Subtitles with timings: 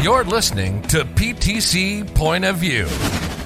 [0.00, 2.86] You're listening to PTC Point of View,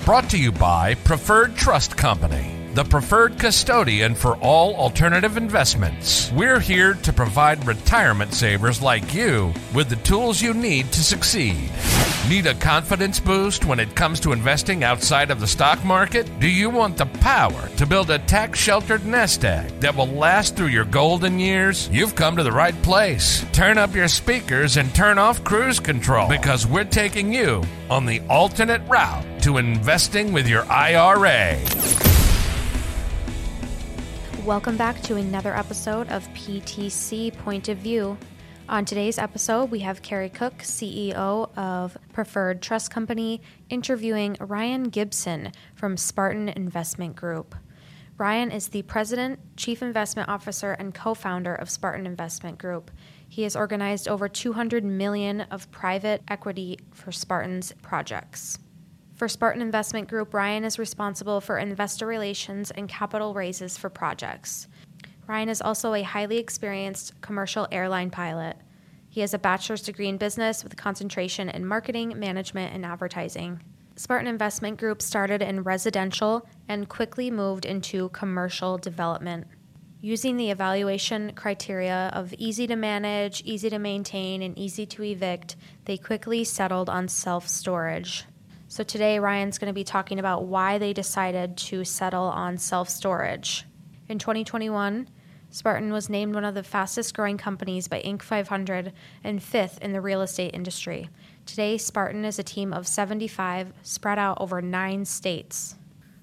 [0.05, 6.33] brought to you by Preferred Trust Company, the preferred custodian for all alternative investments.
[6.33, 11.71] We're here to provide retirement savers like you with the tools you need to succeed.
[12.29, 16.31] Need a confidence boost when it comes to investing outside of the stock market?
[16.41, 20.57] Do you want the power to build a tax sheltered nest egg that will last
[20.57, 21.89] through your golden years?
[21.91, 23.45] You've come to the right place.
[23.53, 28.23] Turn up your speakers and turn off cruise control because we're taking you on the
[28.31, 31.59] alternate route to investing with your IRA.
[34.47, 38.19] Welcome back to another episode of PTC Point of View.
[38.69, 45.53] On today's episode, we have Carrie Cook, CEO of Preferred Trust Company, interviewing Ryan Gibson
[45.77, 47.55] from Spartan Investment Group.
[48.19, 52.91] Ryan is the president, chief investment officer, and co-founder of Spartan Investment Group.
[53.29, 58.59] He has organized over 200 million of private equity for Spartan's projects.
[59.23, 64.67] For Spartan Investment Group, Ryan is responsible for investor relations and capital raises for projects.
[65.29, 68.57] Ryan is also a highly experienced commercial airline pilot.
[69.11, 73.63] He has a bachelor's degree in business with a concentration in marketing, management, and advertising.
[73.95, 79.47] Spartan Investment Group started in residential and quickly moved into commercial development.
[80.01, 85.55] Using the evaluation criteria of easy to manage, easy to maintain, and easy to evict,
[85.85, 88.25] they quickly settled on self storage.
[88.73, 92.89] So today, Ryan's going to be talking about why they decided to settle on self
[92.89, 93.67] storage.
[94.09, 95.11] In 2021,
[95.51, 98.23] Spartan was named one of the fastest growing companies by Inc.
[98.23, 101.11] 500 and fifth in the real estate industry.
[101.45, 105.77] Today, Spartan is a team of 75 spread out over nine states.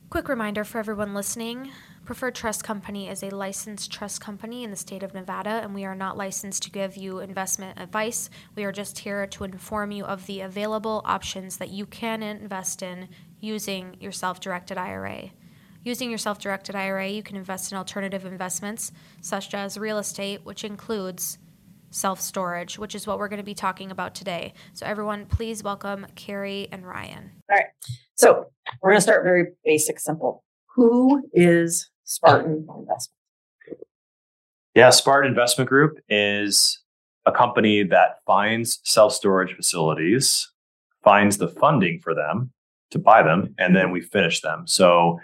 [0.10, 1.72] Quick reminder for everyone listening
[2.10, 5.86] Preferred Trust Company is a licensed trust company in the state of Nevada, and we
[5.86, 8.32] are not licensed to give you investment advice.
[8.56, 12.82] We are just here to inform you of the available options that you can invest
[12.82, 15.30] in using your self directed IRA.
[15.84, 18.92] Using your self directed IRA, you can invest in alternative investments
[19.22, 21.38] such as real estate, which includes
[21.92, 24.56] self storage, which is what we're going to be talking about today.
[24.74, 27.34] So, everyone, please welcome Carrie and Ryan.
[27.52, 27.68] All right.
[28.16, 28.50] So,
[28.82, 30.44] we're going to start very basic, simple.
[30.74, 33.16] Who is Spartan Investment?
[33.66, 33.80] Group.
[34.74, 36.80] Yeah, Spartan Investment Group is
[37.28, 40.52] a company that finds self storage facilities,
[41.04, 42.52] finds the funding for them
[42.90, 44.66] to buy them, and then we finish them.
[44.66, 45.20] So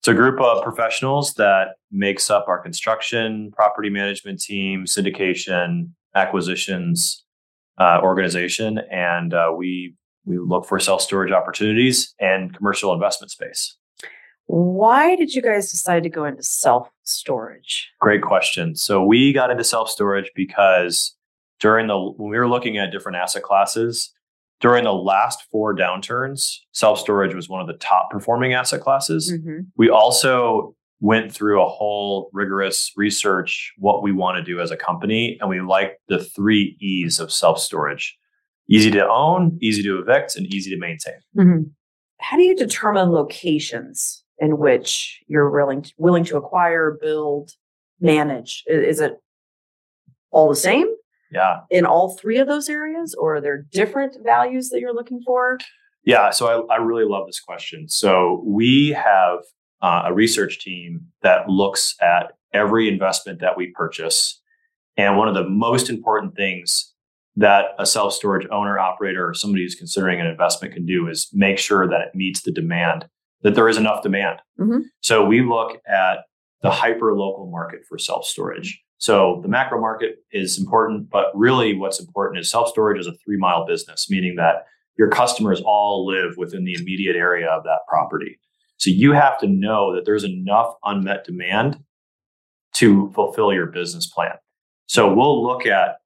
[0.00, 7.24] it's a group of professionals that makes up our construction, property management team, syndication, acquisitions
[7.78, 9.94] uh, organization, and uh, we
[10.26, 13.78] we look for self storage opportunities and commercial investment space.
[14.46, 17.90] Why did you guys decide to go into self storage?
[18.00, 18.76] Great question.
[18.76, 21.14] So we got into self storage because
[21.60, 24.12] during the when we were looking at different asset classes,
[24.60, 29.32] during the last four downturns, self storage was one of the top performing asset classes.
[29.32, 29.62] Mm-hmm.
[29.76, 34.76] We also went through a whole rigorous research what we want to do as a
[34.76, 38.16] company and we like the 3 E's of self storage.
[38.68, 41.14] Easy to own, easy to evict and easy to maintain.
[41.36, 41.62] Mm-hmm.
[42.18, 47.50] How do you determine locations in which you're willing to, willing to acquire, build,
[48.00, 48.64] manage?
[48.66, 49.14] Is it
[50.30, 50.86] all the same?
[51.32, 51.60] Yeah.
[51.70, 55.58] In all three of those areas, or are there different values that you're looking for?
[56.04, 56.30] Yeah.
[56.30, 57.88] So I, I really love this question.
[57.88, 59.40] So we have
[59.82, 64.40] uh, a research team that looks at every investment that we purchase.
[64.96, 66.92] And one of the most important things
[67.36, 71.28] that a self storage owner, operator, or somebody who's considering an investment can do is
[71.32, 73.06] make sure that it meets the demand
[73.46, 74.40] that there is enough demand.
[74.58, 74.80] Mm-hmm.
[75.02, 76.24] So we look at
[76.62, 78.82] the hyper local market for self storage.
[78.98, 83.14] So the macro market is important, but really what's important is self storage is a
[83.24, 84.66] three mile business, meaning that
[84.98, 88.40] your customers all live within the immediate area of that property.
[88.78, 91.78] So you have to know that there's enough unmet demand
[92.74, 94.34] to fulfill your business plan.
[94.88, 95.98] So we'll look at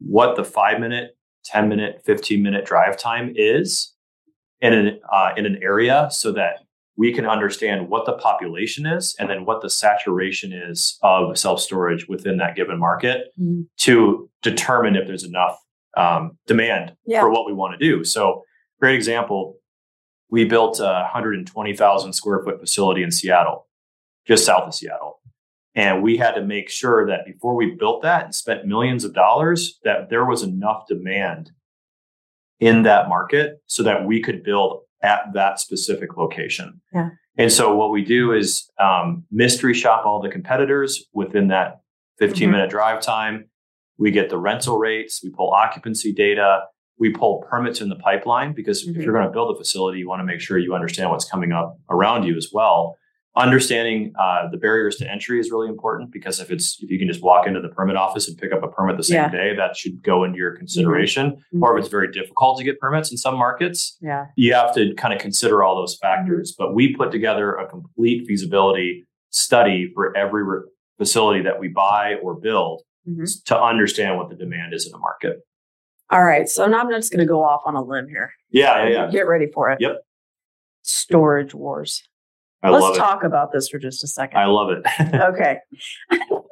[0.00, 3.94] what the five minute, 10 minute, 15 minute drive time is
[4.60, 6.64] in an, uh, in an area so that
[7.00, 11.58] we can understand what the population is and then what the saturation is of self
[11.58, 13.62] storage within that given market mm-hmm.
[13.78, 15.58] to determine if there's enough
[15.96, 17.22] um, demand yeah.
[17.22, 18.04] for what we want to do.
[18.04, 18.44] So,
[18.80, 19.56] great example
[20.30, 23.66] we built a 120,000 square foot facility in Seattle,
[24.28, 25.20] just south of Seattle.
[25.74, 29.14] And we had to make sure that before we built that and spent millions of
[29.14, 31.50] dollars, that there was enough demand
[32.60, 36.80] in that market so that we could build at that specific location.
[36.92, 37.10] Yeah.
[37.36, 41.80] And so what we do is um, mystery shop all the competitors within that
[42.18, 42.52] 15 mm-hmm.
[42.52, 43.46] minute drive time.
[43.98, 46.62] We get the rental rates, we pull occupancy data,
[46.98, 48.94] We pull permits in the pipeline because Mhm.
[48.94, 51.24] if you're going to build a facility, you want to make sure you understand what's
[51.24, 52.98] coming up around you as well.
[53.36, 57.06] Understanding uh, the barriers to entry is really important because if it's if you can
[57.06, 59.28] just walk into the permit office and pick up a permit the same Yeah.
[59.30, 61.36] day, that should go into your consideration.
[61.54, 61.62] Mhm.
[61.62, 64.26] Or if it's very difficult to get permits in some markets, Yeah.
[64.34, 66.06] you have to kind of consider all those Mm-hmm.
[66.24, 66.56] factors.
[66.58, 70.62] But we put together a complete feasibility study for every re-
[70.98, 73.44] facility that we buy or build Mhm.
[73.44, 75.38] to understand what the demand is in the market.
[76.10, 76.48] All right.
[76.48, 78.32] So now I'm just going to go off on a limb here.
[78.50, 79.10] Yeah, yeah, yeah.
[79.12, 79.80] Get ready for it.
[79.80, 80.00] Yep.
[80.82, 82.02] Storage wars.
[82.62, 84.38] I Let's talk about this for just a second.
[84.38, 84.84] I love it.
[85.14, 85.58] okay.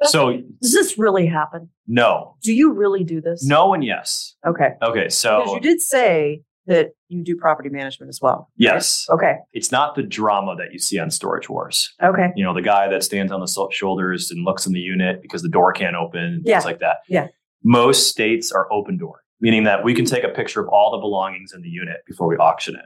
[0.03, 1.69] so Does this really happen?
[1.87, 3.45] no, Do you really do this?
[3.45, 4.35] no, and yes.
[4.45, 4.69] Okay.
[4.81, 8.49] Okay, So Because you did say that you do property management as well.
[8.55, 9.37] yes, Okay.
[9.53, 11.93] it's not the drama that you see on Storage Wars.
[12.01, 12.27] Okay.
[12.35, 15.41] You know, the guy that stands on the shoulders and looks in the unit because
[15.41, 16.55] the door can't open, Yeah.
[16.55, 16.97] things like that.
[17.07, 17.27] Yeah.
[17.63, 20.99] Most states are open door, meaning that we can take a picture of all the
[20.99, 22.85] belongings in the unit before we auction it.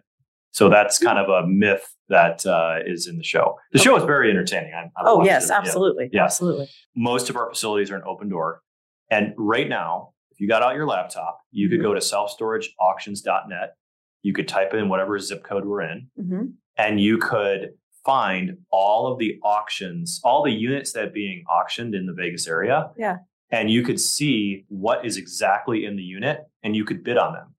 [0.53, 3.57] So that's kind of a myth that uh, is in the show.
[3.71, 4.71] The show is very entertaining.
[4.73, 5.51] I, I Oh yes, it.
[5.53, 6.09] Absolutely.
[6.13, 6.23] Yeah.
[6.23, 6.69] Absolutely.
[6.95, 8.61] Most of our facilities are an open door.
[9.09, 11.83] And right now, if you got out your laptop, you could Mhm.
[11.83, 13.73] go to selfstorageauctions.net.
[14.21, 16.45] You could type in whatever zip code we're in, hmm
[16.77, 17.69] and you could
[18.03, 22.47] find all of the auctions, all the units that are being auctioned in the Vegas
[22.47, 22.89] area.
[22.97, 23.17] Yeah.
[23.51, 27.33] And you could see what is exactly in the unit and you could bid on
[27.33, 27.55] them.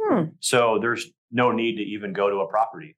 [0.00, 0.24] Hmm.
[0.40, 2.96] So there's no need to even go to a property.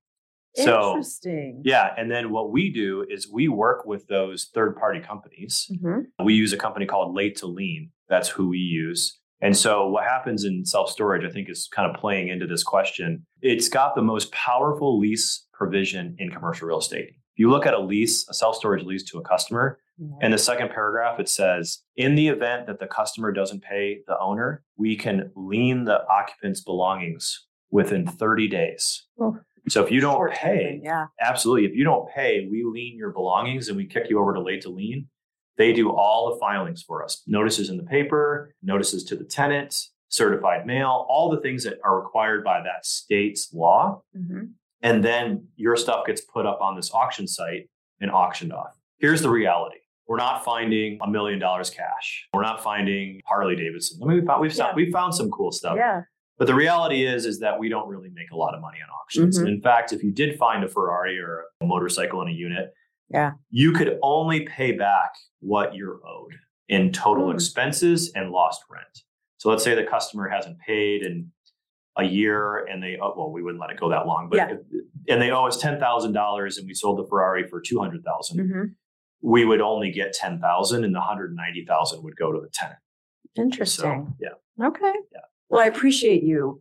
[0.57, 1.63] So Interesting.
[1.65, 5.69] yeah, and then what we do is we work with those third party companies.
[5.81, 7.91] hmm We use a company called Late to Lien.
[8.09, 9.19] That's who we use.
[9.41, 12.63] And so what happens in self storage, I think, is kind of playing into this
[12.63, 13.27] question.
[13.43, 17.09] It's got the most powerful lease provision in commercial real estate.
[17.09, 19.81] If you look at a lease, a self storage lease to a customer,
[20.23, 24.19] in the second paragraph, it says, in the event that the customer doesn't pay the
[24.19, 29.05] owner, we can lien the occupant's belongings within 30 days.
[29.21, 29.37] Oh.
[29.69, 31.07] So if you don't pay, timing, Yeah.
[31.21, 34.41] absolutely, if you don't pay, we lien your belongings and we kick you over to
[34.41, 35.09] late to lien.
[35.57, 39.75] They do all the filings for us notices in the paper, notices to the tenant,
[40.09, 44.03] certified mail, all the things that are required by that state's law.
[44.15, 44.45] hmm
[44.83, 47.69] And then your stuff gets put up on this auction site
[48.01, 48.79] and auctioned off.
[48.99, 49.79] Here's the reality.
[50.07, 52.29] We're not finding a million dollars cash.
[52.35, 53.99] We're not finding Harley Davidson.
[54.03, 55.77] I mean, we found, we've, found, we found some cool stuff.
[55.79, 56.03] Yeah.
[56.39, 58.89] But the reality is, is that we don't really make a lot of money on
[58.91, 59.39] auctions.
[59.39, 59.43] Mhm.
[59.47, 62.73] And in fact, if you did find a Ferrari or a motorcycle in a unit,
[63.09, 63.33] Yeah.
[63.51, 66.35] you could only pay back what you're owed
[66.69, 67.35] in total Hmm.
[67.35, 69.03] expenses and lost rent.
[69.37, 71.31] So let's say the customer hasn't paid in
[71.97, 74.57] a year and they, oh, well, we wouldn't let it go that long, but, Yeah.
[75.09, 78.39] and they owe us $10,000 and we sold the Ferrari for 200,000.
[78.51, 78.65] hmm
[79.21, 82.81] We would only get 10,000 and the 190,000 would go to the tenant.
[83.37, 84.07] Interesting.
[84.07, 84.67] So, yeah.
[84.67, 84.93] Okay.
[85.13, 85.21] Yeah.
[85.55, 86.61] Well, I appreciate you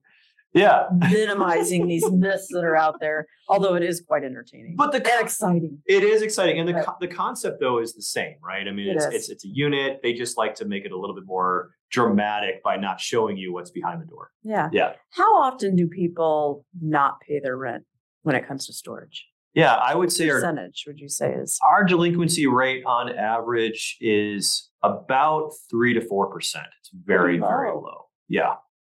[0.53, 0.83] Yeah.
[1.11, 5.21] minimizing these myths that are out there, although it is quite entertaining But the and
[5.21, 5.79] exciting.
[5.87, 6.85] It is exciting, and the Right.
[6.85, 8.67] co- the concept though is the same, right?
[8.67, 9.13] I mean, it's is.
[9.15, 9.99] it's it's a unit.
[10.03, 13.51] They just like to make it a little bit more dramatic by not showing you
[13.53, 14.29] what's behind the door.
[14.43, 14.69] Yeah.
[14.71, 17.83] Yeah, How often do people not pay their rent
[18.21, 19.25] when it comes to storage?
[19.55, 19.73] yeah.
[19.75, 21.59] I would say our Percentage would you say is?
[21.67, 26.67] our delinquency rate on average is about three to four percent.
[26.79, 27.81] It's very very low.
[27.81, 28.05] low.
[28.27, 28.55] Yeah,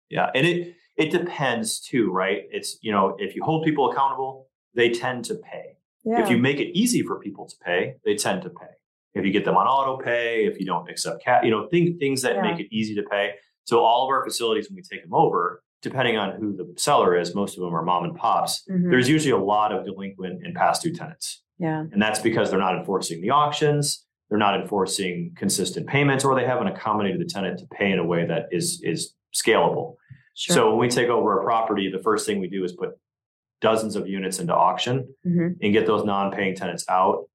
[0.10, 2.44] yeah, and it it depends too, right?
[2.52, 5.78] It's you know if you hold people accountable, they tend to pay.
[6.04, 6.22] Yeah.
[6.24, 8.68] If you make it easy for people to pay, they tend to pay.
[9.16, 11.98] If you get them on auto pay, if you don't accept cat, you know, things
[12.00, 12.42] things that Yeah.
[12.42, 13.32] make it easy to pay.
[13.64, 17.18] So all of our facilities, when we take them over, depending on who the seller
[17.18, 18.64] is, most of them are mom and pops.
[18.70, 18.90] Mhm.
[18.92, 21.86] There's usually a lot of delinquent and past due tenants, yeah.
[21.92, 26.46] and that's because they're not enforcing the auctions, they're not enforcing consistent payments, or they
[26.46, 29.96] haven't accommodated the tenant to pay in a way that is is scalable.
[30.34, 30.56] Sure.
[30.56, 32.92] So when we take over a property, the first thing we do is put
[33.62, 35.56] dozens of units into auction Mhm.
[35.62, 37.26] and get those non-paying tenants out.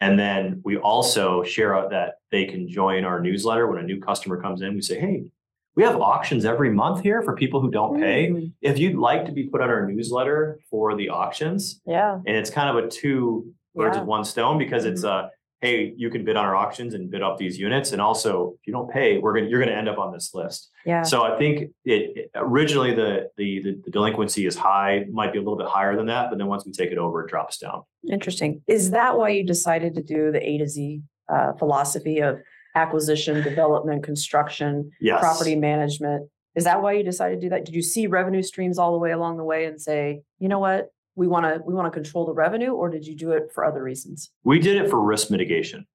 [0.00, 4.00] And then we also share out that they can join our newsletter when a new
[4.00, 4.74] customer comes in.
[4.74, 5.30] We say, hey,
[5.74, 8.30] we have auctions every month here for people who don't pay.
[8.30, 8.52] Mm.
[8.62, 12.14] If you'd like to be put on our newsletter for the auctions, Yeah.
[12.26, 14.00] and it's kind of a two birds Yeah.
[14.00, 15.30] with one stone because it's a
[15.66, 18.66] hey, you can bid on our auctions and bid up these units, and also if
[18.66, 20.70] you don't pay, we're gonna you're gonna end up on this list.
[20.84, 21.02] Yeah.
[21.02, 21.54] So I think
[21.84, 25.66] it, it- originally the, the the the delinquency is high, might be a little bit
[25.66, 27.82] higher than that, but then once we take it over, it drops down.
[28.10, 28.62] Interesting.
[28.68, 32.38] Is that why you decided to do the A to Z uh, philosophy of
[32.76, 35.20] acquisition, development, construction, Yes.
[35.20, 36.28] property management?
[36.54, 37.64] Is that why you decided to do that?
[37.66, 40.58] Did you see revenue streams all the way along the way and say, you know
[40.58, 43.50] what, we want to we want to control the revenue, or did you do it
[43.52, 44.30] for other reasons?
[44.44, 45.86] We did it for risk mitigation.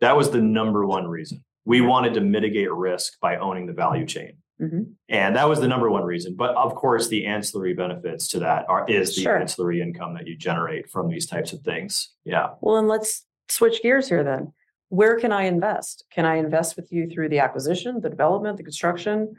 [0.00, 1.44] That was the number one reason.
[1.66, 4.38] We wanted to mitigate risk by owning the value chain.
[4.60, 4.92] Mhm.
[5.08, 6.34] And that was the number one reason.
[6.36, 9.36] But of course, the ancillary benefits to that are is the Sure.
[9.38, 12.14] ancillary income that you generate from these types of things.
[12.24, 12.50] Yeah.
[12.60, 14.52] Well, then let's switch gears here then.
[14.88, 16.04] Where can I invest?
[16.12, 19.34] Can I invest with you through the acquisition, the development, the construction?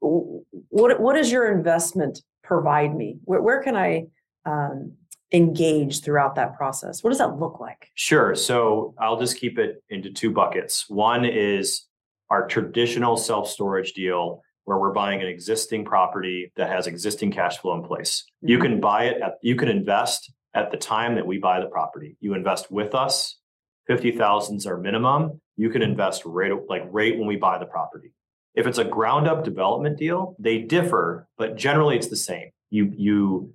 [0.00, 3.18] What, what does your investment provide me?
[3.24, 4.06] Where, where can I
[4.44, 4.92] um,
[5.32, 7.02] engage throughout that process?
[7.02, 7.90] What does that look like?
[7.94, 8.34] Sure.
[8.34, 10.88] So I'll just keep it into two buckets.
[10.88, 11.86] One is
[12.30, 17.56] our traditional self storage deal where we're buying an existing property that has existing cash
[17.58, 18.24] flow in place.
[18.42, 18.62] You Mhm.
[18.62, 22.16] can buy it at, you can invest at the time that we buy the property.
[22.20, 23.38] You invest with us.
[23.86, 25.40] 50,000 is our minimum.
[25.56, 28.12] You can invest right like right when we buy the property.
[28.54, 32.50] If it's a ground up development deal, they differ, but generally it's the same.
[32.70, 33.54] You you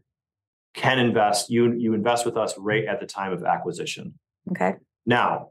[0.74, 4.14] can invest you you invest with us right at the time of acquisition.
[4.52, 4.74] Okay.
[5.06, 5.50] Now,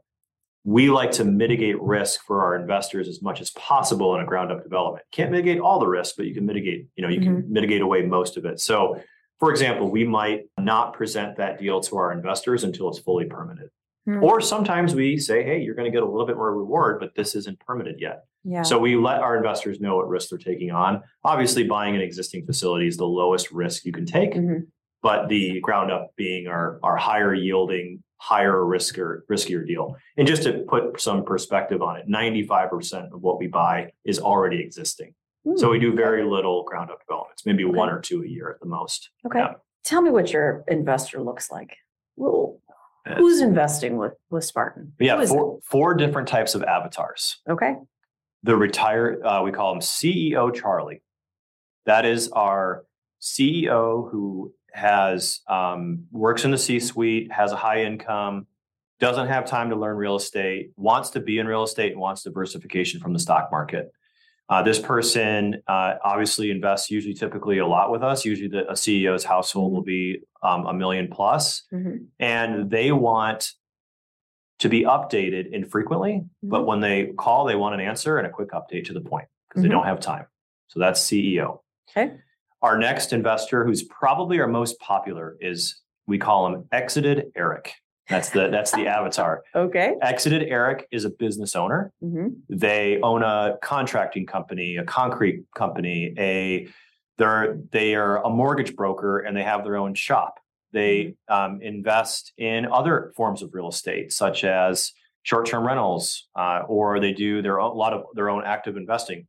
[0.65, 4.51] we like to mitigate risk for our investors as much as possible in a ground
[4.51, 5.05] up development.
[5.11, 8.03] Can't mitigate all the risk, but you can mitigate, you know, you can mitigate away
[8.03, 8.59] most of it.
[8.61, 9.01] So,
[9.39, 13.69] for example, we might not present that deal to our investors until it's fully permitted.
[14.05, 14.23] Hmm.
[14.23, 17.13] Or sometimes we say, hey, you're going to get a little bit more reward, but
[17.15, 18.23] this isn't permitted yet.
[18.45, 18.61] Yeah.
[18.61, 21.01] So we let our investors know what risk they're taking on.
[21.23, 24.67] Obviously, buying an existing facility is the lowest risk you can take Mhm.
[25.03, 29.95] But the ground up being our our higher yielding, higher riskier riskier deal.
[30.17, 34.59] And just to put some perspective on it, 95% of what we buy is already
[34.61, 35.13] existing.
[35.57, 38.61] So we do very little ground up developments, maybe one or two a year at
[38.61, 39.09] the most.
[39.25, 39.39] Okay.
[39.39, 39.55] yeah.
[39.83, 41.75] Tell me what your investor looks like.
[42.15, 42.61] Well,
[43.17, 44.93] who's investing with with Spartan?
[44.99, 45.27] It?
[45.27, 47.41] four, four different types of avatars.
[47.49, 47.75] Okay.
[48.43, 51.01] The retire, uh, we call him CEO Charlie.
[51.85, 52.85] That is our
[53.21, 58.47] CEO who has um, works in the C-suite, has a high income,
[58.99, 62.23] doesn't have time to learn real estate, wants to be in real estate, and wants
[62.23, 63.91] diversification from the stock market.
[64.49, 68.25] Uh, this person uh, obviously invests usually typically a lot with us.
[68.25, 72.07] Usually, the, a CEO's household will be um, a million plus, Mhm.
[72.19, 73.51] and they want
[74.59, 76.23] to be updated infrequently.
[76.41, 79.27] But when they call, they want an answer and a quick update to the point
[79.47, 79.63] because Mhm.
[79.67, 80.25] they don't have time.
[80.67, 81.61] So that's CEO.
[81.89, 82.17] Okay.
[82.63, 87.73] Our next investor, who's probably our most popular, is we call him Exited Eric.
[88.09, 89.43] That's the that's the avatar.
[89.53, 89.95] Okay.
[90.01, 91.91] Exited Eric is a business owner.
[92.01, 92.35] Mhm.
[92.47, 96.67] They own a contracting company, a concrete company, a
[97.17, 100.39] they're they are a mortgage broker and they have their own shop.
[100.71, 104.93] They um, invest in other forms of real estate, such as
[105.23, 109.27] short-term rentals, uh, or they do their own, a lot of their own active investing.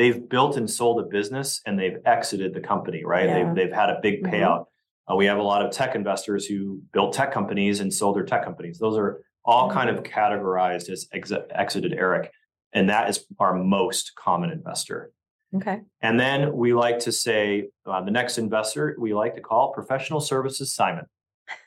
[0.00, 3.26] They've built and sold a business and they've exited the company, right?
[3.28, 3.44] Yeah.
[3.44, 4.30] They've they've had a big Mhm.
[4.32, 4.64] payout.
[5.06, 8.24] Uh, we have a lot of tech investors who built tech companies and sold their
[8.24, 8.78] tech companies.
[8.78, 12.32] Those are all kind of categorized as ex- exited Eric,
[12.72, 15.12] and that is our most common investor.
[15.54, 15.82] Okay.
[16.00, 20.20] And then we like to say uh, the next investor we like to call professional
[20.20, 21.04] services Simon.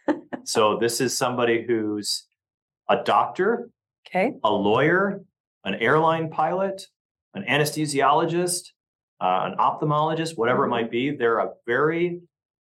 [0.44, 2.25] so this is somebody who's
[2.90, 3.70] a doctor,
[4.08, 4.34] Okay.
[4.44, 5.22] a lawyer,
[5.66, 6.88] an airline pilot,
[7.34, 8.70] an anesthesiologist,
[9.22, 11.12] uh, an ophthalmologist, whatever it might be.
[11.16, 12.22] They're a very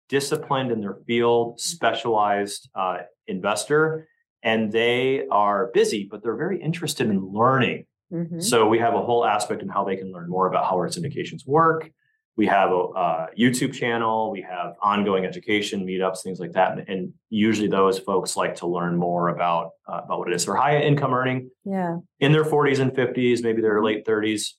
[0.08, 4.08] disciplined in their field, specialized uh, investor,
[4.42, 7.86] and they are busy, but they're very interested in learning.
[8.12, 8.42] Mhm.
[8.42, 10.88] So we have a whole aspect in how they can learn more about how our
[10.88, 11.90] syndications work.
[12.36, 12.74] We have a,
[13.04, 14.30] uh YouTube channel.
[14.32, 16.76] We have ongoing education meetups, things like that.
[16.78, 20.44] And, and usually those folks like to learn more about uh, about what it is.
[20.46, 21.98] They're high income earning Yeah.
[22.18, 24.54] in their 40s and 50s, maybe their late 30s,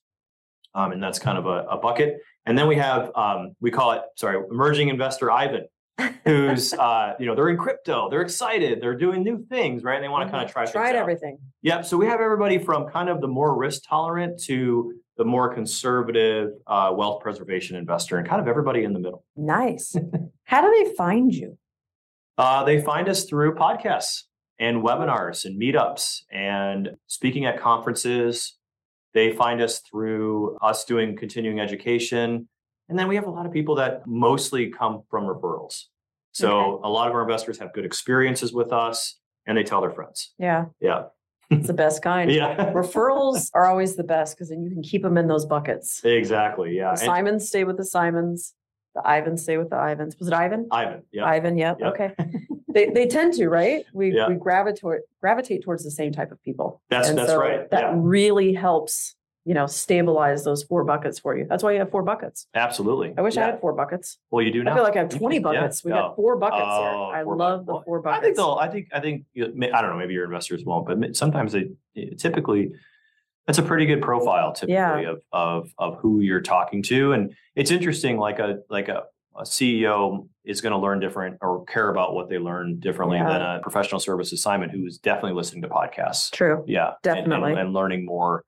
[0.76, 2.18] um, and that's kind of a, a bucket.
[2.46, 5.68] And then we have um, we call it sorry emerging investor Ivan,
[6.26, 9.96] who's uh, you know they're in crypto, they're excited, they're doing new things, right?
[9.96, 11.38] And they want to kind of try Tried everything.
[11.62, 11.86] Yep.
[11.86, 16.52] So we have everybody from kind of the more risk tolerant to the more conservative
[16.66, 19.24] uh, wealth preservation investor, and kind of everybody in the middle.
[19.36, 19.96] Nice.
[20.46, 21.58] How do they find you?
[22.38, 24.24] Uh, they find us through podcasts
[24.58, 28.58] and webinars and meetups and speaking at conferences.
[29.14, 32.48] They find us through us doing continuing education.
[32.90, 35.84] And then we have a lot of people that mostly come from referrals.
[36.34, 39.92] So a lot of our investors have good experiences with us and they tell their
[39.92, 40.34] friends.
[40.38, 40.66] Yeah.
[40.80, 41.04] Yeah.
[41.50, 42.32] It's the best kind.
[42.42, 42.72] Yeah.
[42.72, 46.02] Referrals are always the best because then you can keep them in those buckets.
[46.06, 46.78] exactly.
[46.78, 46.86] Yeah.
[46.86, 48.54] The And- Simons stay with the Simons.
[48.96, 50.18] The Ivans stay with the Ivans.
[50.20, 50.68] Was it Ivan?
[50.72, 51.04] Ivan.
[51.12, 51.26] Yeah.
[51.26, 51.78] Ivan, yep.
[51.80, 51.94] Yep.
[51.94, 52.14] Okay.
[52.74, 53.86] they they tend to, right?
[53.94, 54.28] We Yeah.
[54.28, 56.82] we gravitate gravitate towards the same type of people.
[56.90, 57.94] That's- And that's so right, That yeah.
[57.96, 61.46] really helps, you know, stabilize those four buckets for you.
[61.50, 62.48] That's why you have four buckets.
[62.54, 63.14] Absolutely.
[63.18, 64.18] I wish I had four buckets.
[64.30, 64.72] Well, you do now.
[64.72, 65.42] I feel like I have 20 Yeah.
[65.42, 65.86] buckets.
[65.86, 65.96] We Oh.
[65.96, 67.16] got four buckets Oh, here.
[67.18, 68.24] I love the four I buckets.
[68.26, 68.58] think they'll.
[68.60, 68.88] I think.
[68.94, 69.24] I think.
[69.34, 69.98] you know, may- I don't know.
[69.98, 71.70] Maybe your investors won't, but sometimes they
[72.18, 72.74] typically,
[73.52, 75.10] That's a pretty good profile typically Yeah.
[75.12, 77.12] of, of of who you're talking to.
[77.12, 79.04] And it's interesting, like a like a,
[79.36, 83.28] a CEO is going to learn different or care about what they learn differently Yeah.
[83.28, 86.32] than a professional services Simon who is definitely listening to podcasts.
[86.32, 86.64] True.
[86.66, 86.94] Yeah.
[87.04, 87.60] and- and- Definitely.
[87.60, 88.46] And, learning more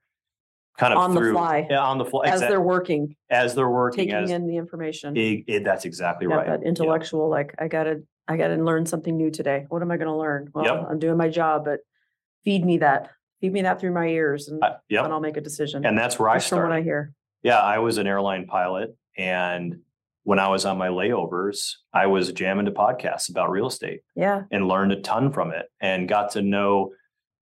[0.77, 1.67] kind of On the fly.
[1.69, 2.27] Yeah, on the fly.
[2.27, 5.17] As they're working, as they're working taking as in the information.
[5.17, 6.47] it, it- eh, that's exactly Got right.
[6.47, 6.67] that Yeah.
[6.69, 9.65] intellectual, like, I gotta, I gotta learn something new today.
[9.67, 10.49] What am I gonna learn?
[10.55, 10.87] Well, Yep.
[10.91, 11.81] I'm doing my job, but
[12.45, 13.09] feed me that.
[13.43, 15.03] Feed me that through my ears and Uh, yep.
[15.03, 15.85] I'll make a decision.
[15.85, 16.75] And that's where I Just from what started.
[16.75, 17.13] I hear.
[17.41, 18.95] Yeah, I was an airline pilot.
[19.17, 19.79] And
[20.23, 24.43] when I was on my layovers, I was jamming to podcasts about real estate Yeah.
[24.49, 26.93] and learned a ton from it and got to know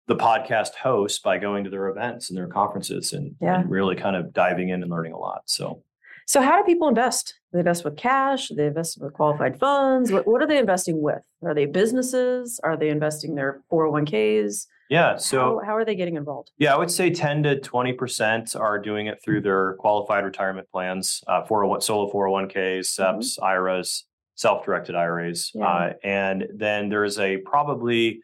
[0.06, 3.62] the podcast hosts by going to their events and their conferences and, Yeah.
[3.62, 5.44] and really kind of diving in and learning a lot.
[5.46, 5.82] So,
[6.26, 7.32] So how do people invest?
[7.54, 10.12] They invest with cash, they invest with qualified funds.
[10.12, 11.24] What, what are they investing with?
[11.42, 12.60] Are they businesses?
[12.62, 14.66] Are they investing their 401ks?
[14.90, 15.16] Yeah.
[15.16, 16.50] So, how, how are they getting involved?
[16.58, 21.22] yeah, I would say 10 to 20% are doing it through their qualified retirement plans,
[21.26, 25.50] uh, 401, solo 401ks, SEPs, IRAs, self directed IRAs.
[25.54, 25.66] Yeah.
[25.66, 28.20] Uh, and then there's a probably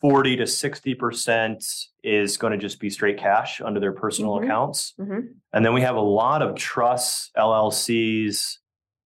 [0.00, 4.44] 40 to 60% is going to just be straight cash under their personal Mhm.
[4.44, 4.94] accounts.
[4.98, 5.34] Mhm.
[5.52, 8.58] And then we have a lot of trusts, LLCs,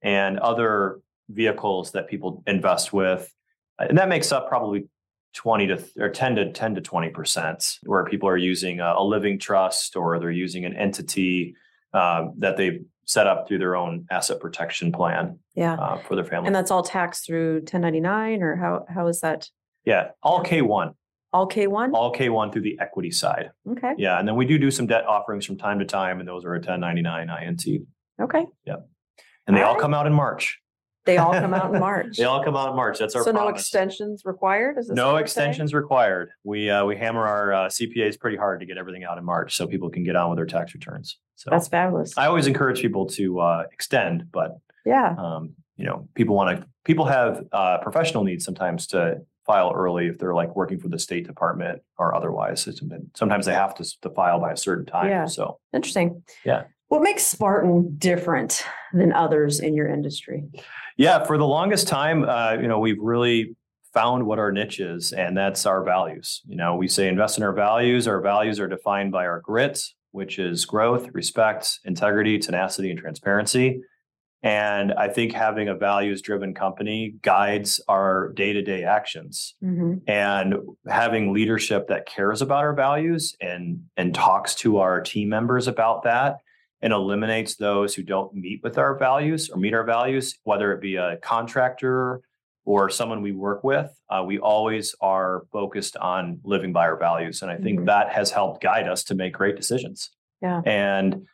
[0.03, 3.33] and other vehicles that people invest with.
[3.81, 4.89] And that makes up probably
[5.37, 9.39] 20 to or 10 to 10 to 20% where people are using a, a living
[9.39, 11.55] trust or they're using an entity
[11.93, 15.75] um, that they've set up through their own asset protection plan Yeah.
[15.75, 16.47] uh, for their family.
[16.49, 19.49] And that's all taxed through 1099 or how, how is that?
[19.85, 20.95] yeah, all K1,
[21.33, 21.93] All K1?
[21.93, 23.51] all K1 through the equity side.
[23.71, 23.93] Okay.
[23.99, 26.45] Yeah, and then we do do some debt offerings from time to time, and those
[26.45, 27.65] are a 1099 INT,
[28.21, 28.45] Okay.
[28.65, 28.89] Yep.
[29.47, 29.83] And they all Alright.
[29.83, 30.59] come out in March.
[31.07, 32.17] They all come out in March.
[32.19, 32.99] They all come out in March.
[32.99, 33.63] That's our so no promise.
[33.63, 34.77] extensions required?
[34.79, 36.31] Is this No you're extensions required.
[36.45, 39.57] We uh, we hammer our uh, CPAs pretty hard to get everything out in March,
[39.57, 41.19] so people can get on with their tax returns.
[41.37, 42.17] So That's fabulous.
[42.19, 44.53] I always encourage people to uh, extend, but
[44.85, 45.15] yeah.
[45.19, 46.67] um, you know, people want to.
[46.85, 50.99] People have uh, professional needs sometimes to file early if they're like working for the
[50.99, 52.67] State Department or otherwise.
[52.67, 55.09] It's been- Sometimes they have to, s- to file by a certain time.
[55.09, 55.27] Yeah.
[55.27, 56.23] So Interesting.
[56.45, 56.65] Yeah.
[56.89, 60.45] What makes Spartan different than others in your industry?
[60.97, 63.57] Yeah, for the longest time, uh, you know, we've really
[63.93, 66.43] found what our niche is, and that's our values.
[66.47, 68.07] You know, we say invest in our values.
[68.07, 73.81] Our values are defined by our grit, which is growth, respect, integrity, tenacity, and transparency.
[74.43, 79.57] And I think having a values driven company guides our day to day actions.
[79.65, 80.03] Mhm.
[80.07, 85.67] And having leadership that cares about our values and, and talks to our team members
[85.67, 86.37] about that
[86.83, 90.81] and eliminates those who don't meet with our values or meet our values, whether it
[90.81, 92.21] be a contractor
[92.65, 97.41] or someone we work with, uh, we always are focused on living by our values.
[97.43, 97.87] And I think Mhm.
[97.87, 100.11] that has helped guide us to make great decisions.
[100.43, 100.63] Yeah.
[100.67, 101.27] And,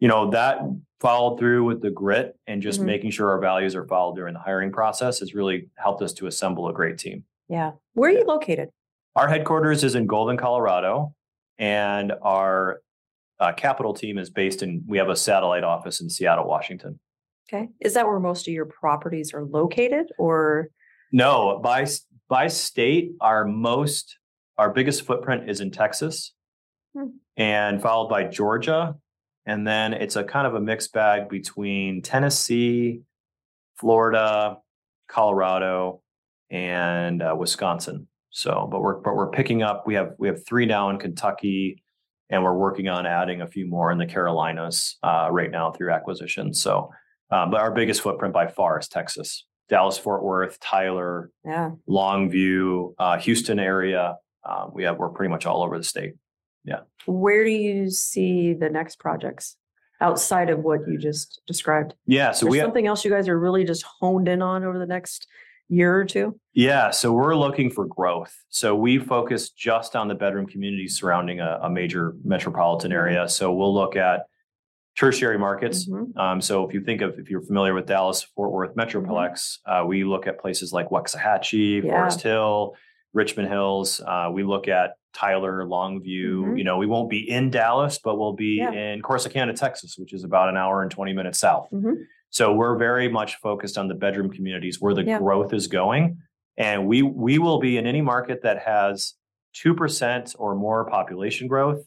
[0.00, 0.58] you know, that
[1.00, 2.86] followed through with the grit and just Mhm.
[2.86, 6.26] making sure our values are followed during the hiring process has really helped us to
[6.26, 7.24] assemble a great team.
[7.48, 7.72] Yeah.
[7.92, 8.70] Where are you located?
[9.14, 11.14] Our headquarters is in Golden, Colorado,
[11.56, 12.80] and our
[13.44, 16.98] uh, capital team is based in, we have a satellite office in Seattle, Washington.
[17.48, 17.68] Okay.
[17.80, 20.68] Is that where most of your properties are located or?
[21.12, 21.86] No, by
[22.28, 24.18] by state, our most
[24.56, 26.32] our biggest footprint is in Texas,
[26.96, 27.08] Hmm.
[27.36, 28.96] and followed by Georgia,
[29.46, 33.02] and then it's a kind of a mixed bag between Tennessee,
[33.76, 34.58] Florida,
[35.08, 36.00] Colorado,
[36.50, 38.08] and uh, Wisconsin.
[38.30, 39.86] So, but we're but we're picking up.
[39.86, 41.83] We have we have three now in Kentucky,
[42.34, 45.92] and we're working on adding a few more in the Carolinas uh, right now through
[45.92, 46.52] acquisition.
[46.52, 46.90] So,
[47.30, 51.70] um, but our biggest footprint by far is Texas, Dallas, Fort Worth, Tyler, Yeah.
[51.88, 54.16] Longview, uh, Houston area.
[54.44, 56.14] Um, we have we're pretty much all over the state.
[56.64, 56.80] Yeah.
[57.06, 59.56] Where do you see the next projects
[60.00, 61.94] outside of what you just described?
[62.06, 64.64] Yeah, so There's we have, something else you guys are really just honed in on
[64.64, 65.28] over the next
[65.68, 66.38] year or two?
[66.52, 68.32] yeah, so we're looking for growth.
[68.48, 73.28] So we focus just on the bedroom communities surrounding a, a major metropolitan area.
[73.28, 74.26] So we'll look at
[74.96, 75.88] tertiary markets.
[75.88, 76.16] Mhm.
[76.16, 79.84] Um, so if you think of if you're familiar with Dallas Fort Worth Metroplex, uh,
[79.84, 81.90] we look at places like Waxahachie, Yeah.
[81.90, 82.76] Forest Hill,
[83.12, 84.00] Richland Hills.
[84.00, 86.44] Uh, we look at Tyler, Longview.
[86.44, 86.58] Mhm.
[86.58, 88.70] You know, we won't be in Dallas, but we'll be Yeah.
[88.70, 91.68] in Corsicana, Texas, which is about an hour and 20 minutes south.
[92.34, 95.18] So we're very much focused on the bedroom communities where the Yeah.
[95.18, 96.18] growth is going.
[96.56, 99.14] And we we will be in any market that has
[99.54, 101.84] 2% or more population growth,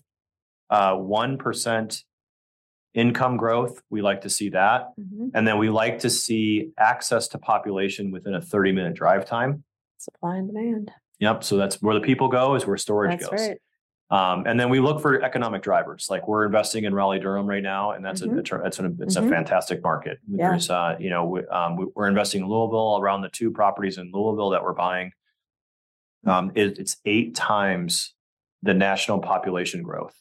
[0.70, 2.06] uh, 1%
[2.94, 3.82] income growth.
[3.90, 4.94] We like to see that.
[4.98, 5.32] Mhm.
[5.34, 9.66] And then we like to see access to population within a 30 minute drive time.
[9.98, 10.92] Supply and demand.
[11.20, 11.44] Yep.
[11.44, 13.48] So that's where the people go is where storage That's goes.
[13.50, 13.58] right.
[14.10, 16.08] Um, and then we look for economic drivers.
[16.10, 18.32] Like we're investing in Raleigh Durham right now, and that's Mhm.
[18.52, 19.26] a, a it's, a it's Mhm.
[19.28, 20.20] a fantastic market.
[20.30, 20.50] Yeah.
[20.52, 23.98] There's uh, you know we, um, we- we're investing in Louisville around the two properties
[23.98, 25.12] in Louisville that we're buying.
[26.26, 28.14] Um, it, it's eight times
[28.64, 30.16] the national population growth,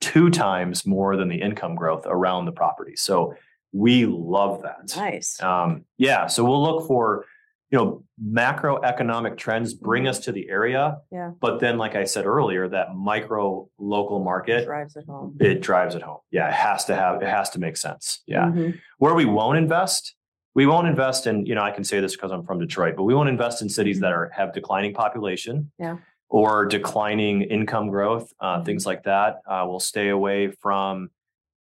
[0.00, 2.96] two times more than the income growth around the property.
[2.96, 3.34] So
[3.72, 4.94] we love that.
[4.96, 5.40] Nice.
[5.42, 7.24] Um, yeah, so we'll look for,
[7.72, 10.98] you know, macroeconomic trends bring us to the area.
[11.10, 11.30] Yeah.
[11.40, 15.36] But then, like I said earlier, that micro local market, Drives it home.
[15.40, 16.18] it drives it home.
[16.30, 18.22] Yeah, it has to have, it has to make sense.
[18.26, 18.44] Yeah.
[18.44, 18.78] Mhm.
[18.98, 20.14] Where we won't invest,
[20.54, 23.04] we won't invest in, you know, I can say this because I'm from Detroit, but
[23.04, 25.72] we won't invest in cities that are have declining population.
[25.78, 25.96] Yeah.
[26.28, 29.40] Or declining income growth, uh, things like that.
[29.46, 31.10] Uh, we'll stay away from,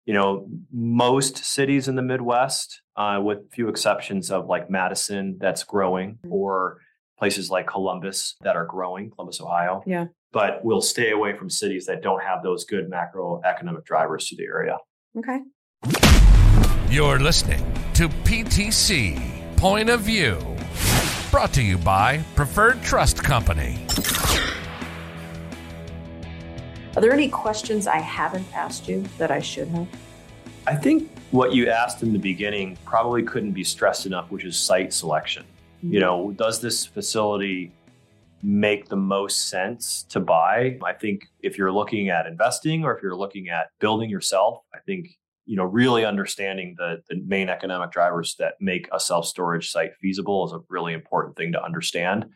[0.06, 5.64] you know, most cities in the Midwest, uh, with few exceptions of like Madison that's
[5.64, 6.30] growing, Mhm.
[6.32, 6.78] or
[7.18, 9.82] places like Columbus that are growing, Columbus, Ohio.
[9.86, 10.06] Yeah.
[10.32, 14.44] But we'll stay away from cities that don't have those good macroeconomic drivers to the
[14.44, 14.76] area.
[15.16, 15.40] Okay.
[16.90, 17.64] You're listening
[17.94, 19.18] to PTC
[19.56, 20.38] Point of View.
[21.30, 23.78] Brought to you by Preferred Trust Company.
[26.96, 29.88] Are there any questions I haven't asked you that I should have?
[30.66, 34.56] I think what you asked in the beginning probably couldn't be stressed enough, which is
[34.56, 35.44] site selection.
[35.82, 36.36] You know, mm-hmm.
[36.36, 37.72] does this facility
[38.42, 40.78] make the most sense to buy?
[40.84, 44.78] I think if you're looking at investing or if you're looking at building yourself, I
[44.86, 45.08] think,
[45.46, 49.94] you know, really understanding the, the main economic drivers that make a self storage site
[50.00, 52.26] feasible is a really important thing to understand.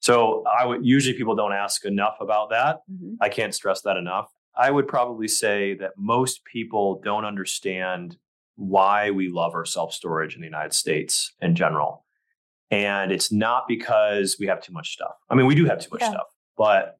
[0.00, 2.80] So I would usually people don't ask enough about that.
[2.90, 3.16] Mhm.
[3.20, 4.30] I can't stress that enough.
[4.56, 8.18] I would probably say that most people don't understand
[8.56, 12.04] why we love our self storage in the United States in general.
[12.70, 15.14] And it's not because we have too much stuff.
[15.30, 16.10] I mean, we do have too much Yeah.
[16.10, 16.26] stuff,
[16.56, 16.98] but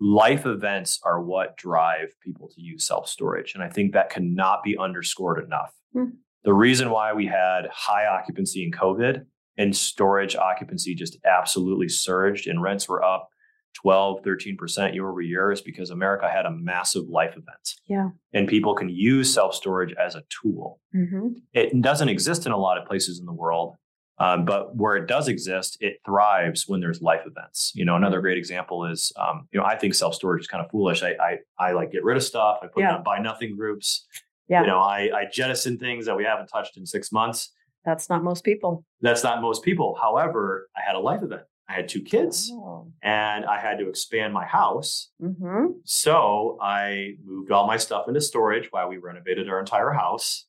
[0.00, 3.54] life events are what drive people to use self storage.
[3.54, 5.72] And I think that cannot be underscored enough.
[5.92, 6.10] Hmm.
[6.44, 9.24] The reason why we had high occupancy in COVID
[9.58, 13.28] and storage occupancy just absolutely surged and rents were up
[13.74, 17.74] 12, 13% year over year is because America had a massive life event.
[17.86, 18.10] Yeah.
[18.34, 20.78] And people can use self storage as a tool.
[20.94, 21.36] Mhm.
[21.54, 23.76] It doesn't exist in a lot of places in the world.
[24.18, 27.72] Um, but where it does exist, it thrives when there's life events.
[27.74, 30.62] You know, another great example is, um, you know, I think self storage is kind
[30.64, 31.02] of foolish.
[31.02, 32.58] I, I, I like get rid of stuff.
[32.62, 32.96] I put Yeah.
[32.96, 34.06] on buy nothing groups.
[34.48, 34.60] Yeah.
[34.60, 37.52] You know, I, I jettison things that we haven't touched in six months.
[37.84, 38.84] That's not most people.
[39.00, 39.98] That's not most people.
[40.00, 41.42] However, I had a life event.
[41.68, 42.92] I had two kids Oh.
[43.02, 45.10] and I had to expand my house.
[45.22, 45.74] Mhm.
[45.84, 50.46] So I moved all my stuff into storage while we renovated our entire house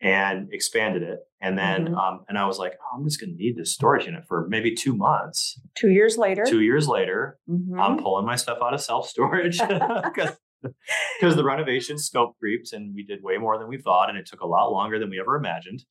[0.00, 1.20] and expanded it.
[1.40, 1.96] And then, Mhm.
[1.96, 4.46] um, and I was like, oh, I'm just going to need this storage unit for
[4.48, 5.58] maybe two months.
[5.74, 6.44] Two years later.
[6.44, 7.80] Two years later, Mhm.
[7.80, 10.36] I'm pulling my stuff out of self storage because
[11.40, 14.40] the renovation scope creeps and we did way more than we thought and it took
[14.40, 15.84] a lot longer than we ever imagined.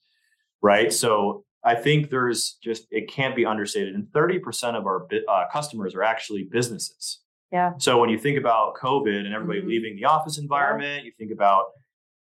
[0.62, 0.92] Right.
[0.92, 3.96] So I think there's just, it can't be understated.
[3.96, 7.22] And 30% of our uh, customers are actually businesses.
[7.52, 7.74] Yeah.
[7.78, 9.68] So when you think about COVID and everybody Mhm.
[9.68, 11.66] leaving the office environment, you think about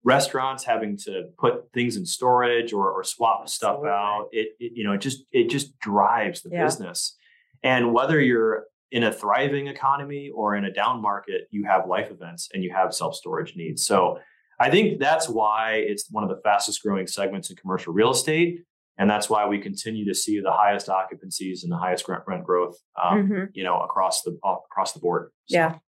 [0.04, 3.90] restaurants having to put things in storage or, or swap stuff Absolutely.
[3.90, 4.28] out.
[4.32, 6.64] It, it, you know, it just, it just drives the Yeah.
[6.64, 7.18] business.
[7.64, 12.12] And whether you're in a thriving economy or in a down market, you have life
[12.12, 13.84] events and you have self storage needs.
[13.84, 14.20] So
[14.60, 18.63] I think that's why it's one of the fastest growing segments in commercial real estate.
[18.98, 22.46] And that's why we continue to see the highest occupancies and the highest rent, rent
[22.46, 23.50] growth, um, Mhm.
[23.54, 25.32] you know, across the across the board.
[25.48, 25.80] So, Yeah.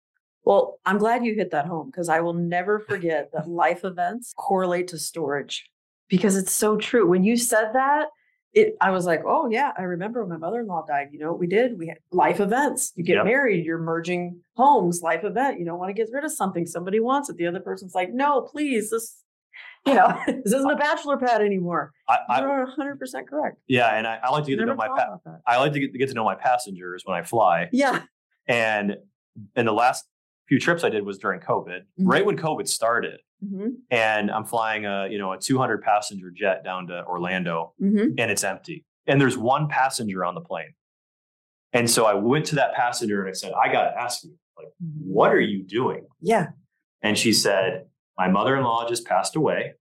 [0.44, 4.32] Well, I'm glad you hit that home because I will never forget that life events
[4.36, 5.68] correlate to storage
[6.08, 7.06] because it's so true.
[7.06, 8.08] When you said that,
[8.52, 11.08] it I was like, oh yeah, I remember when my mother-in-law died.
[11.12, 11.78] You know what we did?
[11.78, 12.92] We had life events.
[12.96, 13.24] You get Yep.
[13.24, 15.58] married, you're merging homes, life event.
[15.58, 16.66] You don't want to get rid of something.
[16.66, 17.36] Somebody wants it.
[17.36, 19.22] The other person's like, no, please, this,
[19.86, 21.92] you know, this isn't a bachelor pad anymore.
[22.08, 23.58] I, You're 100 percent correct.
[23.68, 25.92] yeah, and I, I like to get to know my pa- I like to get,
[25.92, 27.68] get to know my passengers when I fly.
[27.72, 28.02] Yeah.
[28.46, 28.96] And
[29.56, 30.06] in the last
[30.48, 32.26] few trips I did was during COVID, right mm-hmm.
[32.26, 33.20] when COVID started.
[33.40, 38.14] Hmm And I'm flying a you know a 200 passenger jet down to Orlando, hmm
[38.18, 38.84] and it's empty.
[39.06, 40.74] And there's one passenger on the plane.
[41.72, 44.34] And so I went to that passenger and I said, I got to ask you,
[44.56, 46.06] like, what are you doing?
[46.20, 46.48] Yeah.
[47.02, 49.74] And she said, My mother in law just passed away.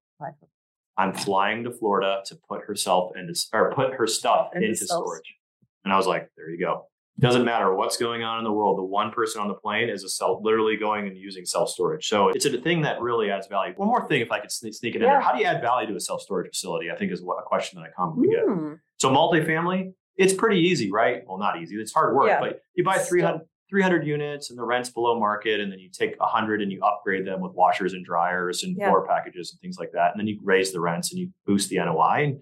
[0.97, 5.35] I'm flying to Florida to put herself into or put her stuff Into into storage.
[5.83, 6.87] And I was like, there you go.
[7.19, 8.77] Doesn't matter what's going on in the world.
[8.77, 12.07] The one person on the plane is a self, literally going and using self storage.
[12.07, 13.73] So it's a thing that really adds value.
[13.75, 15.59] One more thing, if I could sne- sneak it in there, how do you add
[15.59, 16.91] value to a self storage facility?
[16.91, 18.45] I think is what a question that I commonly get.
[18.45, 18.77] Mm.
[18.97, 21.23] So multifamily, it's pretty easy, right?
[21.27, 21.75] Well, not easy.
[21.77, 22.39] It's hard work, Yeah.
[22.39, 23.07] but you buy Still.
[23.09, 26.83] 300, 300 units and the rent's below market, and then you take 100 and you
[26.83, 28.89] upgrade them with washers and dryers and Yeah.
[28.89, 31.69] floor packages and things like that, and then you raise the rents and you boost
[31.69, 32.25] the NOI.
[32.25, 32.39] And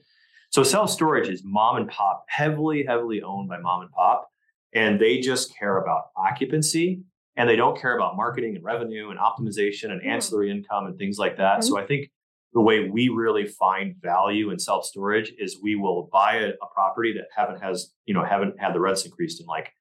[0.50, 4.30] so self storage is mom and pop, heavily, heavily owned by mom and pop,
[4.76, 7.02] and they just care about occupancy
[7.38, 10.10] and they don't care about marketing and revenue and optimization and Hmm.
[10.10, 11.64] ancillary income and things like that.
[11.64, 12.12] So I think
[12.54, 16.68] the way we really find value in self storage is we will buy a, a
[16.74, 19.72] property that haven't has you know haven't had the rents increased in like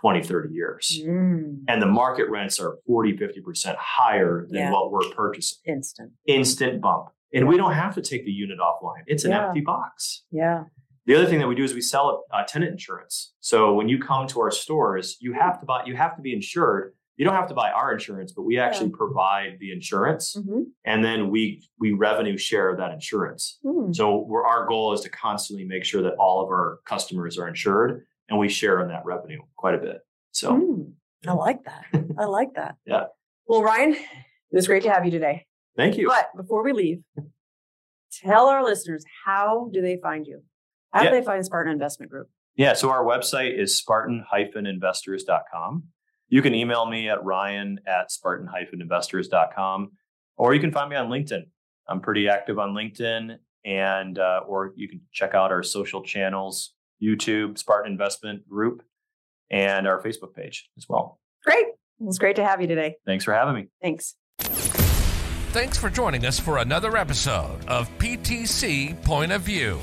[0.00, 4.72] 20 30 years Mm, and the market rents are 40 50% higher than Yeah.
[4.72, 6.12] what we're purchasing instant.
[6.26, 9.46] instant bump and we don't have to take the unit offline it's an Yeah.
[9.46, 10.64] empty box Yeah.
[11.06, 13.98] The other thing that we do is we sell uh, tenant insurance so when you
[13.98, 17.34] come to our stores you have to buy you have to be insured you don't
[17.34, 20.64] have to buy our insurance but we actually provide the insurance Mhm.
[20.84, 23.94] and then we we revenue share that insurance Mm.
[23.94, 27.48] so we're, our goal is to constantly make sure that all of our customers are
[27.48, 29.98] insured and we share in that revenue quite a bit.
[30.32, 30.92] So Mm.
[31.26, 31.84] I like that.
[32.18, 32.76] I like that.
[32.86, 33.04] Yeah.
[33.46, 35.46] Well, Ryan, it was great to have you today.
[35.76, 36.06] thank you.
[36.08, 37.02] But before we leave,
[38.12, 40.42] tell our listeners how do they find you?
[40.94, 41.10] How Yeah.
[41.10, 42.28] do they find Spartan Investment Group?
[42.56, 45.82] Yeah, so our website is spartan-investors.com.
[46.28, 49.90] You can email me at ryan at spartan-investors.com
[50.36, 51.42] or you can find me on LinkedIn.
[51.88, 56.74] I'm pretty active on LinkedIn and uh, or you can check out our social channels,
[57.02, 58.82] YouTube, Spartan Investment Group,
[59.50, 61.18] and our Facebook page as well.
[61.44, 61.66] Great.
[61.66, 62.96] It was great to have you today.
[63.04, 63.66] Thanks for having me.
[63.82, 64.14] Thanks.
[65.54, 69.76] Thanks for joining us for another episode of PTC Point of View,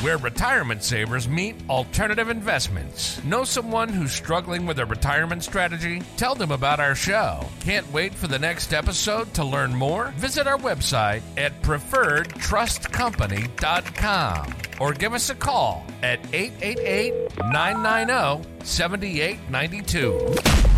[0.00, 3.22] where retirement savers meet alternative investments.
[3.24, 6.00] Know someone who's struggling with a retirement strategy?
[6.16, 7.46] Tell them about our show.
[7.60, 10.14] Can't wait for the next episode to learn more?
[10.16, 20.77] Visit our website at preferredtrustcompany.com or give us a call at 888 990 7892.